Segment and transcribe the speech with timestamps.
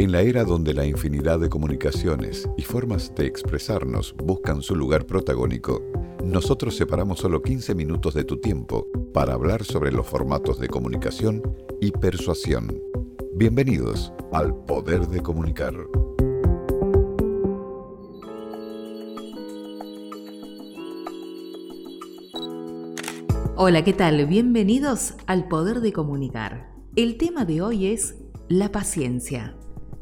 [0.00, 5.04] En la era donde la infinidad de comunicaciones y formas de expresarnos buscan su lugar
[5.04, 5.82] protagónico,
[6.24, 11.42] nosotros separamos solo 15 minutos de tu tiempo para hablar sobre los formatos de comunicación
[11.82, 12.80] y persuasión.
[13.34, 15.74] Bienvenidos al Poder de Comunicar.
[23.54, 24.24] Hola, ¿qué tal?
[24.24, 26.72] Bienvenidos al Poder de Comunicar.
[26.96, 28.14] El tema de hoy es
[28.48, 29.59] la paciencia.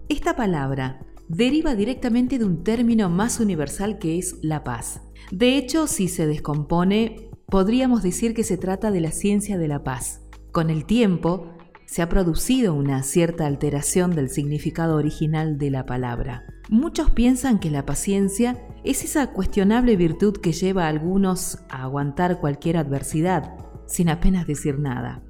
[0.09, 5.02] Esta palabra deriva directamente de un término más universal que es la paz.
[5.30, 9.84] De hecho, si se descompone, podríamos decir que se trata de la ciencia de la
[9.84, 10.23] paz.
[10.50, 11.52] Con el tiempo,
[11.84, 16.45] se ha producido una cierta alteración del significado original de la palabra.
[16.70, 22.41] Muchos piensan que la paciencia es esa cuestionable virtud que lleva a algunos a aguantar
[22.41, 25.22] cualquier adversidad, sin apenas decir nada.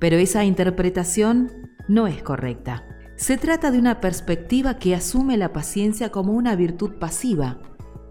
[0.00, 1.52] Pero esa interpretación
[1.86, 2.87] no es correcta.
[3.18, 7.58] Se trata de una perspectiva que asume la paciencia como una virtud pasiva,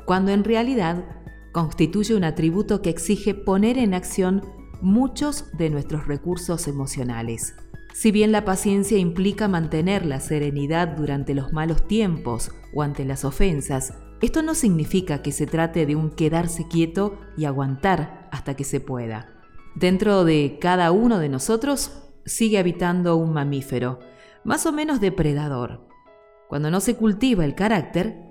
[0.05, 1.05] cuando en realidad
[1.53, 4.43] constituye un atributo que exige poner en acción
[4.81, 7.55] muchos de nuestros recursos emocionales.
[7.93, 13.23] Si bien la paciencia implica mantener la serenidad durante los malos tiempos o ante las
[13.23, 18.65] ofensas, esto no significa que se trate de un quedarse quieto y aguantar hasta que
[18.65, 19.29] se pueda.
[19.73, 23.99] Dentro de cada uno de nosotros sigue habitando un mamífero,
[24.47, 25.85] más o menos depredador.
[26.47, 28.23] Cuando no se cultiva el carácter,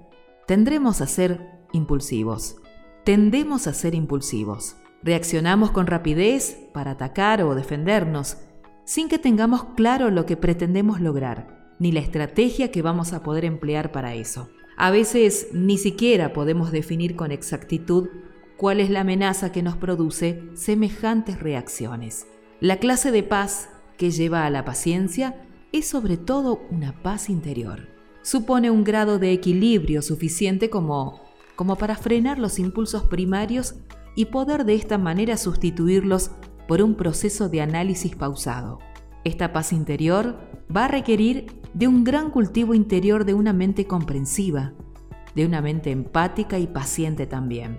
[0.47, 2.57] tendremos a ser impulsivos.
[3.05, 4.77] Tendemos a ser impulsivos.
[5.03, 8.39] Reaccionamos con rapidez para atacar o defendernos,
[8.87, 13.45] sin que tengamos claro lo que pretendemos lograr, ni la estrategia que vamos a poder
[13.45, 14.49] emplear para eso.
[14.79, 18.09] A veces ni siquiera podemos definir con exactitud
[18.57, 22.27] cuál es la amenaza que nos produce semejantes reacciones.
[22.61, 27.89] La clase de paz que lleva a la paciencia es sobre todo una paz interior.
[28.23, 31.21] Supone un grado de equilibrio suficiente como,
[31.55, 33.77] como para frenar los impulsos primarios
[34.15, 36.31] y poder de esta manera sustituirlos
[36.67, 38.79] por un proceso de análisis pausado.
[39.25, 40.39] Esta paz interior
[40.75, 44.73] va a requerir de un gran cultivo interior de una mente comprensiva,
[45.35, 47.77] de una mente empática y paciente también.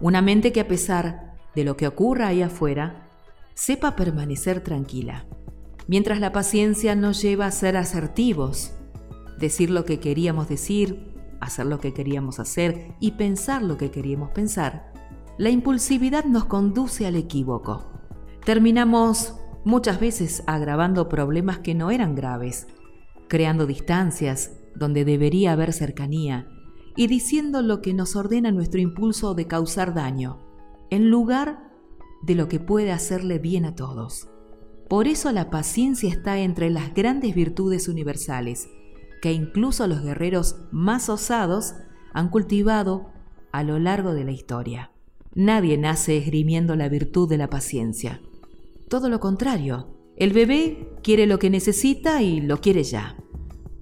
[0.00, 3.08] Una mente que a pesar de lo que ocurra ahí afuera,
[3.54, 5.26] sepa permanecer tranquila
[5.86, 8.72] mientras la paciencia nos lleva a ser asertivos,
[9.38, 14.30] decir lo que queríamos decir, hacer lo que queríamos hacer y pensar lo que queríamos
[14.30, 14.92] pensar,
[15.36, 17.84] la impulsividad nos conduce al equívoco.
[18.44, 19.34] Terminamos
[19.64, 22.66] muchas veces agravando problemas que no eran graves,
[23.28, 26.48] creando distancias donde debería haber cercanía
[26.96, 30.38] y diciendo lo que nos ordena nuestro impulso de causar daño,
[30.90, 31.72] en lugar
[32.22, 34.28] de lo que puede hacerle bien a todos.
[34.88, 38.68] Por eso la paciencia está entre las grandes virtudes universales,
[39.22, 41.74] que incluso los guerreros más osados
[42.12, 43.10] han cultivado
[43.52, 44.90] a lo largo de la historia.
[45.34, 48.20] Nadie nace esgrimiendo la virtud de la paciencia.
[48.88, 53.16] Todo lo contrario, el bebé quiere lo que necesita y lo quiere ya.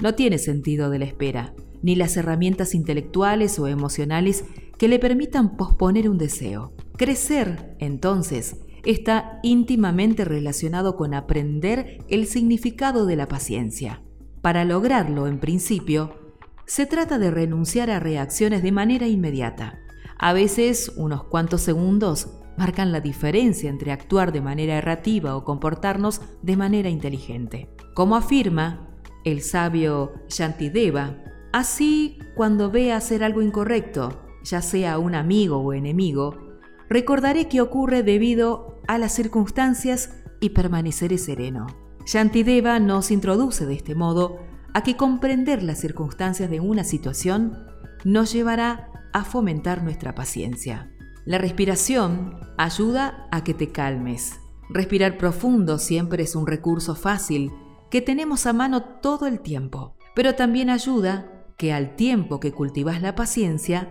[0.01, 4.45] No tiene sentido de la espera, ni las herramientas intelectuales o emocionales
[4.79, 6.73] que le permitan posponer un deseo.
[6.97, 14.03] Crecer, entonces, está íntimamente relacionado con aprender el significado de la paciencia.
[14.41, 16.35] Para lograrlo, en principio,
[16.67, 19.79] se trata de renunciar a reacciones de manera inmediata.
[20.19, 26.21] A veces, unos cuantos segundos marcan la diferencia entre actuar de manera errativa o comportarnos
[26.43, 27.69] de manera inteligente.
[27.95, 28.89] Como afirma
[29.25, 31.19] el sabio Shantideva,
[31.53, 36.52] así cuando vea hacer algo incorrecto, ya sea un amigo o enemigo,
[36.93, 40.11] recordaré que ocurre debido a las circunstancias
[40.41, 41.67] y permaneceré sereno.
[42.05, 44.39] Shantideva nos introduce de este modo
[44.75, 47.67] a que comprender las circunstancias de una situación
[48.05, 50.91] nos llevará a fomentar nuestra paciencia.
[51.25, 54.41] La respiración ayuda a que te calmes.
[54.69, 57.53] Respirar profundo siempre es un recurso fácil
[57.91, 63.03] que tenemos a mano todo el tiempo, pero también ayuda que al tiempo que cultivas
[63.03, 63.91] la paciencia,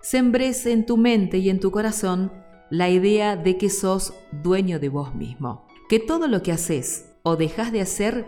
[0.00, 2.32] sembres en tu mente y en tu corazón
[2.70, 7.36] la idea de que sos dueño de vos mismo, que todo lo que haces o
[7.36, 8.26] dejas de hacer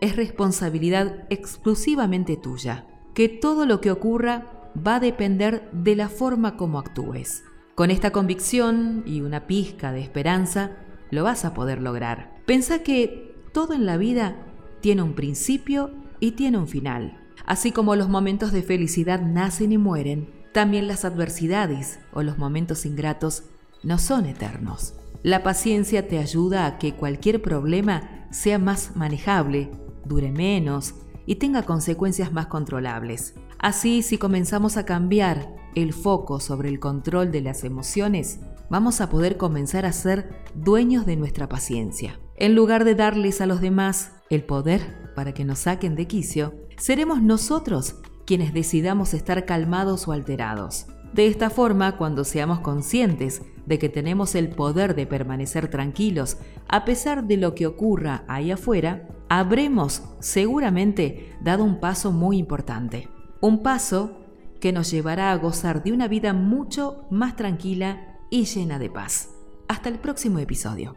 [0.00, 6.56] es responsabilidad exclusivamente tuya, que todo lo que ocurra va a depender de la forma
[6.56, 7.42] como actúes.
[7.74, 10.76] Con esta convicción y una pizca de esperanza,
[11.10, 12.40] lo vas a poder lograr.
[12.46, 14.36] Pensá que todo en la vida
[14.80, 15.90] tiene un principio
[16.20, 17.18] y tiene un final.
[17.44, 22.86] Así como los momentos de felicidad nacen y mueren, también las adversidades o los momentos
[22.86, 23.44] ingratos
[23.82, 24.94] no son eternos.
[25.22, 29.70] La paciencia te ayuda a que cualquier problema sea más manejable,
[30.04, 30.94] dure menos
[31.26, 33.34] y tenga consecuencias más controlables.
[33.58, 38.40] Así, si comenzamos a cambiar el foco sobre el control de las emociones,
[38.70, 42.18] vamos a poder comenzar a ser dueños de nuestra paciencia.
[42.36, 46.54] En lugar de darles a los demás el poder para que nos saquen de quicio,
[46.78, 50.86] seremos nosotros quienes decidamos estar calmados o alterados.
[51.12, 56.38] De esta forma, cuando seamos conscientes de que tenemos el poder de permanecer tranquilos
[56.68, 63.08] a pesar de lo que ocurra ahí afuera, habremos seguramente dado un paso muy importante.
[63.40, 64.18] Un paso
[64.58, 69.30] que nos llevará a gozar de una vida mucho más tranquila y llena de paz.
[69.68, 70.96] Hasta el próximo episodio.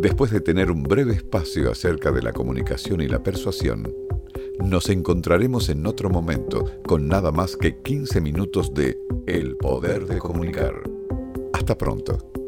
[0.00, 3.90] Después de tener un breve espacio acerca de la comunicación y la persuasión,
[4.62, 10.18] nos encontraremos en otro momento con nada más que 15 minutos de El Poder de
[10.18, 10.99] Comunicar.
[11.60, 12.39] Hasta pronto.